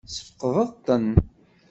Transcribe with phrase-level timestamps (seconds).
[0.05, 1.07] Tesfeqdeḍ-ten?